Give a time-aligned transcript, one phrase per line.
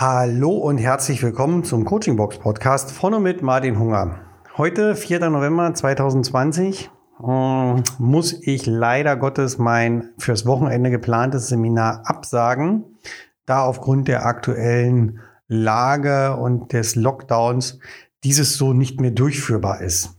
[0.00, 4.20] Hallo und herzlich willkommen zum Coaching Box Podcast von und mit Martin Hunger.
[4.56, 5.28] Heute, 4.
[5.28, 6.88] November 2020,
[7.20, 12.84] äh, muss ich leider Gottes mein fürs Wochenende geplantes Seminar absagen,
[13.44, 15.18] da aufgrund der aktuellen
[15.48, 17.80] Lage und des Lockdowns
[18.22, 20.16] dieses so nicht mehr durchführbar ist.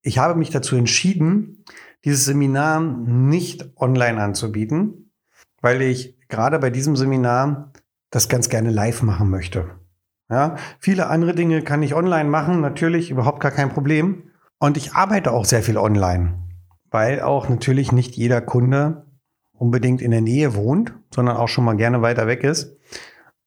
[0.00, 1.64] Ich habe mich dazu entschieden,
[2.04, 5.12] dieses Seminar nicht online anzubieten,
[5.60, 7.72] weil ich gerade bei diesem Seminar
[8.12, 9.70] das ganz gerne live machen möchte.
[10.30, 14.30] Ja, viele andere Dinge kann ich online machen, natürlich überhaupt gar kein Problem.
[14.58, 16.38] Und ich arbeite auch sehr viel online,
[16.90, 19.06] weil auch natürlich nicht jeder Kunde
[19.52, 22.76] unbedingt in der Nähe wohnt, sondern auch schon mal gerne weiter weg ist.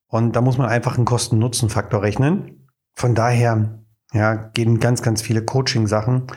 [0.08, 2.68] Und da muss man einfach einen Kosten-Nutzen-Faktor rechnen.
[2.94, 3.80] Von daher
[4.14, 6.28] ja, gehen ganz, ganz viele Coaching-Sachen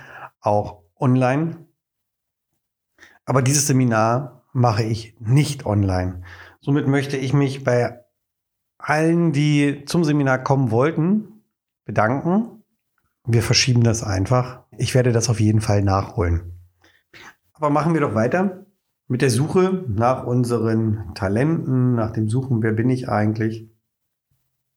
[0.40, 1.66] auch online.
[3.24, 6.22] Aber dieses Seminar mache ich nicht online.
[6.60, 8.00] Somit möchte ich mich bei
[8.78, 11.42] allen, die zum Seminar kommen wollten,
[11.84, 12.62] bedanken.
[13.26, 14.62] Wir verschieben das einfach.
[14.78, 16.54] Ich werde das auf jeden Fall nachholen.
[17.52, 18.64] Aber machen wir doch weiter
[19.08, 23.68] mit der Suche nach unseren Talenten, nach dem Suchen, wer bin ich eigentlich.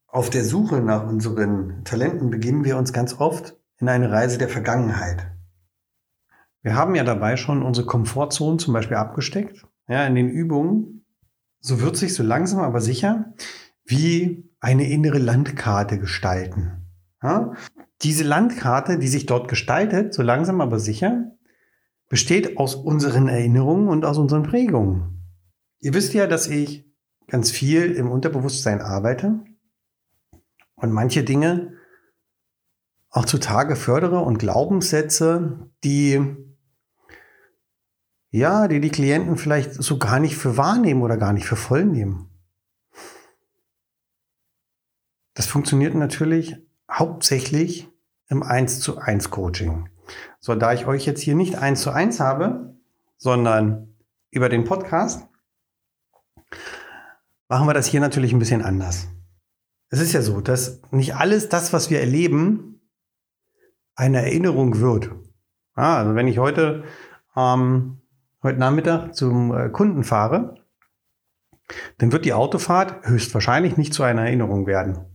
[0.08, 4.50] Auf der Suche nach unseren Talenten beginnen wir uns ganz oft in eine Reise der
[4.50, 5.28] Vergangenheit.
[6.62, 9.66] Wir haben ja dabei schon unsere Komfortzone zum Beispiel abgesteckt.
[9.88, 11.06] Ja, in den Übungen.
[11.60, 13.34] So wird sich so langsam aber sicher
[13.92, 16.88] wie eine innere Landkarte gestalten.
[17.22, 17.54] Ja?
[18.02, 21.32] Diese Landkarte, die sich dort gestaltet, so langsam aber sicher,
[22.10, 25.24] besteht aus unseren Erinnerungen und aus unseren Prägungen.
[25.80, 26.86] Ihr wisst ja, dass ich
[27.28, 29.40] ganz viel im Unterbewusstsein arbeite
[30.76, 31.74] und manche Dinge
[33.10, 36.36] auch zutage fördere und Glaubenssätze, die
[38.34, 41.86] ja, die die Klienten vielleicht so gar nicht für wahrnehmen oder gar nicht für voll
[41.86, 42.31] nehmen.
[45.34, 46.58] Das funktioniert natürlich
[46.90, 47.90] hauptsächlich
[48.28, 49.90] im 1 zu 1 Coaching.
[50.40, 52.76] So, da ich euch jetzt hier nicht 1 zu 1 habe,
[53.18, 53.96] sondern
[54.30, 55.28] über den Podcast,
[57.48, 59.08] machen wir das hier natürlich ein bisschen anders.
[59.90, 62.82] Es ist ja so, dass nicht alles das, was wir erleben,
[63.96, 65.12] eine Erinnerung wird.
[65.74, 66.84] Ah, also wenn ich heute,
[67.36, 68.02] ähm,
[68.42, 70.56] heute Nachmittag zum äh, Kunden fahre,
[71.98, 75.11] dann wird die Autofahrt höchstwahrscheinlich nicht zu einer Erinnerung werden.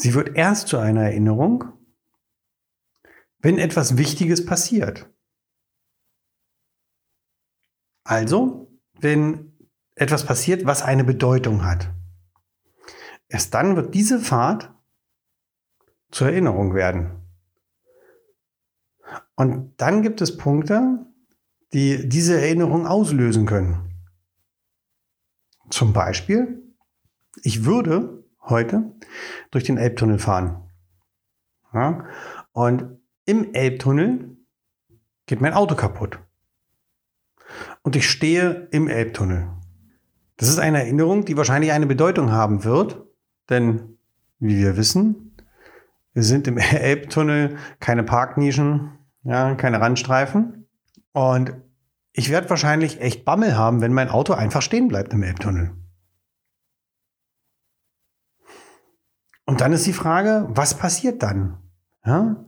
[0.00, 1.64] Sie wird erst zu einer Erinnerung,
[3.40, 5.10] wenn etwas Wichtiges passiert.
[8.04, 8.70] Also,
[9.00, 9.58] wenn
[9.96, 11.92] etwas passiert, was eine Bedeutung hat.
[13.26, 14.72] Erst dann wird diese Fahrt
[16.12, 17.28] zur Erinnerung werden.
[19.34, 21.06] Und dann gibt es Punkte,
[21.72, 23.92] die diese Erinnerung auslösen können.
[25.70, 26.62] Zum Beispiel,
[27.42, 28.92] ich würde heute
[29.50, 30.68] durch den Elbtunnel fahren.
[31.72, 32.04] Ja?
[32.52, 34.36] Und im Elbtunnel
[35.26, 36.18] geht mein Auto kaputt.
[37.82, 39.48] Und ich stehe im Elbtunnel.
[40.36, 43.02] Das ist eine Erinnerung, die wahrscheinlich eine Bedeutung haben wird,
[43.48, 43.98] denn
[44.38, 45.36] wie wir wissen,
[46.14, 48.92] wir sind im Elbtunnel keine Parknischen,
[49.24, 50.66] ja, keine Randstreifen.
[51.12, 51.54] Und
[52.12, 55.72] ich werde wahrscheinlich echt Bammel haben, wenn mein Auto einfach stehen bleibt im Elbtunnel.
[59.48, 61.56] Und dann ist die Frage, was passiert dann?
[62.04, 62.44] Ja?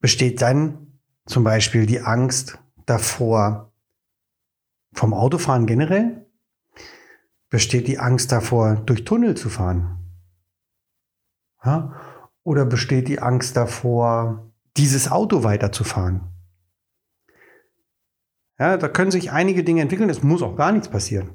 [0.00, 3.72] Besteht dann zum Beispiel die Angst davor
[4.94, 6.26] vom Autofahren generell?
[7.50, 10.10] Besteht die Angst davor, durch Tunnel zu fahren?
[11.64, 11.94] Ja?
[12.42, 16.32] Oder besteht die Angst davor, dieses Auto weiterzufahren?
[18.58, 20.10] Ja, da können sich einige Dinge entwickeln.
[20.10, 21.30] Es muss auch gar nichts passieren.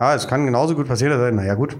[0.00, 1.76] Ja, es kann genauso gut passieren, dass, naja gut,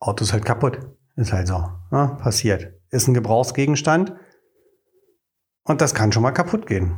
[0.00, 0.78] Auto ist halt kaputt.
[1.16, 1.68] Ist halt so.
[1.90, 2.74] Ja, passiert.
[2.90, 4.14] Ist ein Gebrauchsgegenstand.
[5.64, 6.94] Und das kann schon mal kaputt gehen.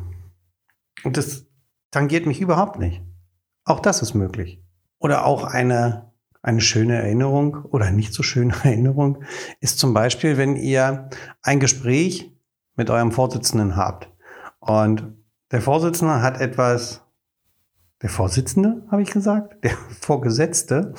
[1.04, 1.47] Und das
[1.91, 3.03] tangiert mich überhaupt nicht.
[3.65, 4.62] Auch das ist möglich.
[4.98, 6.12] Oder auch eine,
[6.42, 9.24] eine schöne Erinnerung oder nicht so schöne Erinnerung
[9.60, 11.09] ist zum Beispiel, wenn ihr
[11.42, 12.33] ein Gespräch
[12.77, 14.10] mit eurem Vorsitzenden habt.
[14.59, 15.16] Und
[15.51, 17.03] der Vorsitzende hat etwas
[18.03, 19.71] der Vorsitzende, habe ich gesagt, der
[20.01, 20.95] Vorgesetzte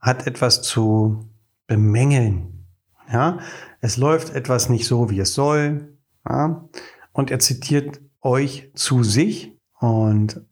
[0.00, 1.28] hat etwas zu
[1.66, 2.66] bemängeln.
[3.10, 3.38] Ja,
[3.80, 5.96] es läuft etwas nicht so, wie es soll.
[6.28, 6.68] Ja,
[7.12, 10.42] und er zitiert euch zu sich und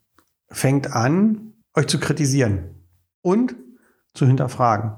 [0.49, 2.83] fängt an, euch zu kritisieren
[3.21, 3.57] und
[4.15, 4.97] zu hinterfragen.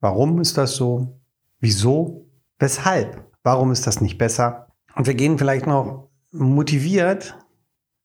[0.00, 1.20] Warum ist das so?
[1.60, 2.30] Wieso?
[2.58, 3.26] Weshalb?
[3.42, 4.68] Warum ist das nicht besser?
[4.94, 7.36] Und wir gehen vielleicht noch motiviert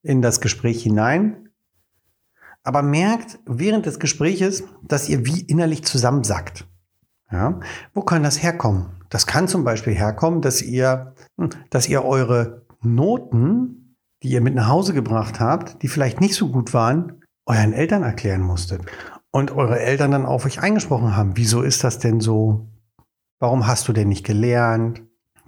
[0.02, 1.43] in das Gespräch hinein
[2.64, 6.66] aber merkt während des Gespräches, dass ihr wie innerlich zusammensackt.
[7.32, 7.60] Ja?
[7.94, 8.92] Wo kann das herkommen?
[9.10, 14.56] Das kann zum Beispiel herkommen, dass ihr, hm, dass ihr eure Noten, die ihr mit
[14.56, 18.82] nach Hause gebracht habt, die vielleicht nicht so gut waren, euren Eltern erklären musstet.
[19.32, 21.36] Und eure Eltern dann auf euch eingesprochen haben.
[21.36, 22.70] Wieso ist das denn so?
[23.40, 25.04] Warum hast du denn nicht gelernt?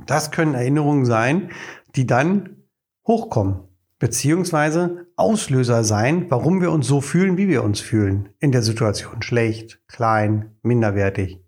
[0.06, 1.52] Das können Erinnerungen sein,
[1.96, 2.64] die dann
[3.08, 3.60] hochkommen,
[4.00, 8.30] beziehungsweise Auslöser sein, warum wir uns so fühlen, wie wir uns fühlen.
[8.40, 11.40] In der Situation schlecht, klein, minderwertig.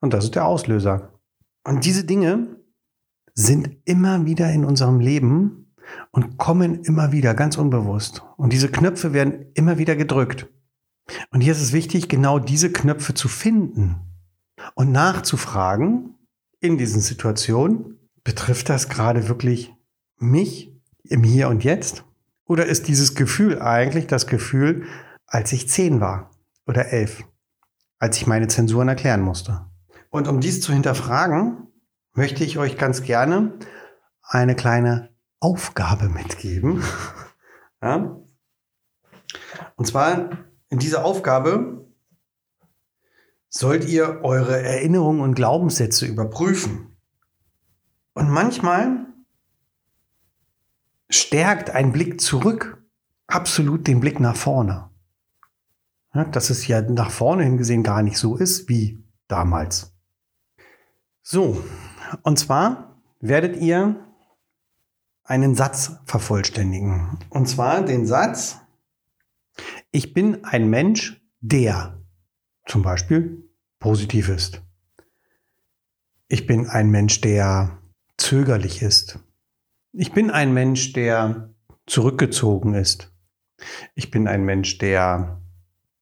[0.00, 1.20] Und das ist der Auslöser.
[1.64, 2.56] Und diese Dinge
[3.34, 5.74] sind immer wieder in unserem Leben
[6.10, 8.22] und kommen immer wieder ganz unbewusst.
[8.36, 10.48] Und diese Knöpfe werden immer wieder gedrückt.
[11.30, 13.96] Und hier ist es wichtig, genau diese Knöpfe zu finden
[14.74, 16.14] und nachzufragen
[16.60, 19.74] in diesen Situationen, betrifft das gerade wirklich
[20.18, 20.71] mich
[21.04, 22.04] im Hier und Jetzt?
[22.44, 24.86] Oder ist dieses Gefühl eigentlich das Gefühl,
[25.26, 26.30] als ich zehn war
[26.66, 27.24] oder elf,
[27.98, 29.66] als ich meine Zensuren erklären musste?
[30.10, 31.68] Und um dies zu hinterfragen,
[32.14, 33.58] möchte ich euch ganz gerne
[34.22, 35.10] eine kleine
[35.40, 36.82] Aufgabe mitgeben.
[37.82, 38.16] ja?
[39.76, 40.30] Und zwar
[40.68, 41.86] in dieser Aufgabe
[43.48, 46.96] sollt ihr eure Erinnerungen und Glaubenssätze überprüfen.
[48.14, 49.11] Und manchmal
[51.14, 52.82] stärkt ein Blick zurück
[53.26, 54.90] absolut den Blick nach vorne.
[56.14, 59.94] Ja, dass es ja nach vorne hingesehen gar nicht so ist wie damals.
[61.22, 61.62] So,
[62.22, 64.04] und zwar werdet ihr
[65.24, 67.18] einen Satz vervollständigen.
[67.30, 68.58] Und zwar den Satz,
[69.90, 72.02] ich bin ein Mensch, der
[72.66, 73.48] zum Beispiel
[73.78, 74.62] positiv ist.
[76.28, 77.78] Ich bin ein Mensch, der
[78.16, 79.18] zögerlich ist.
[79.94, 81.54] Ich bin ein Mensch, der
[81.86, 83.12] zurückgezogen ist.
[83.94, 85.42] Ich bin ein Mensch, der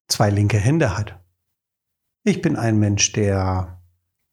[0.06, 1.20] zwei linke Hände hat.
[2.22, 3.82] Ich bin ein Mensch, der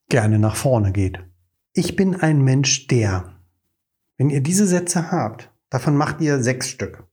[0.09, 1.25] gerne nach vorne geht.
[1.73, 3.39] Ich bin ein Mensch, der.
[4.17, 7.07] Wenn ihr diese Sätze habt, davon macht ihr sechs Stück.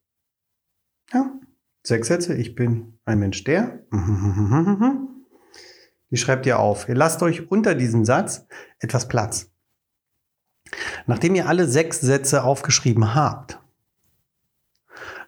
[1.13, 1.39] Ja,
[1.83, 2.35] sechs Sätze.
[2.35, 3.87] Ich bin ein Mensch, der.
[6.11, 6.89] Die schreibt ihr auf.
[6.89, 8.47] Ihr lasst euch unter diesem Satz
[8.81, 9.54] etwas Platz.
[11.07, 13.59] Nachdem ihr alle sechs Sätze aufgeschrieben habt,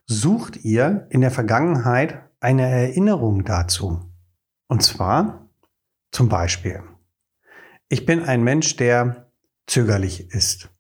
[0.06, 4.10] sucht ihr in der Vergangenheit eine Erinnerung dazu.
[4.68, 5.48] Und zwar
[6.10, 6.82] zum Beispiel,
[7.88, 9.30] ich bin ein Mensch, der
[9.66, 10.70] zögerlich ist.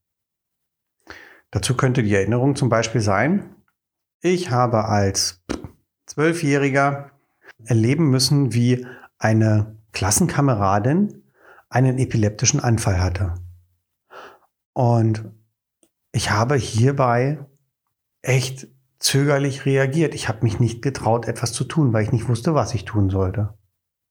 [1.50, 3.54] Dazu könnte die Erinnerung zum Beispiel sein,
[4.20, 5.44] ich habe als
[6.06, 7.10] Zwölfjähriger
[7.64, 8.86] erleben müssen, wie
[9.18, 11.24] eine Klassenkameradin
[11.68, 13.34] einen epileptischen Anfall hatte.
[14.76, 15.24] Und
[16.12, 17.38] ich habe hierbei
[18.20, 18.68] echt
[18.98, 20.14] zögerlich reagiert.
[20.14, 23.08] Ich habe mich nicht getraut, etwas zu tun, weil ich nicht wusste, was ich tun
[23.08, 23.54] sollte.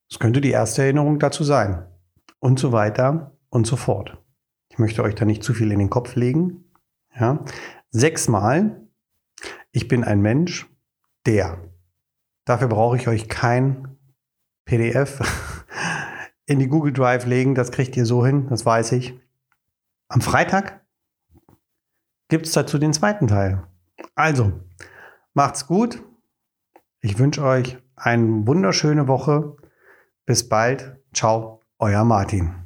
[0.10, 1.86] Das könnte die erste Erinnerung dazu sein
[2.40, 4.18] und so weiter und so fort.
[4.72, 6.64] Ich möchte euch da nicht zu viel in den Kopf legen.
[7.16, 7.46] Ja.
[7.92, 8.88] Sechsmal,
[9.72, 10.68] ich bin ein Mensch,
[11.28, 11.60] der.
[12.44, 14.00] Dafür brauche ich euch kein
[14.66, 15.20] PDF
[16.48, 17.54] in die Google Drive legen.
[17.54, 19.14] Das kriegt ihr so hin, das weiß ich.
[20.08, 20.86] Am Freitag
[22.28, 23.68] gibt es dazu den zweiten Teil.
[24.16, 24.62] Also,
[25.34, 26.04] macht's gut.
[27.02, 29.56] Ich wünsche euch eine wunderschöne Woche.
[30.26, 31.00] Bis bald.
[31.14, 31.62] Ciao.
[31.78, 32.65] Euer Martin.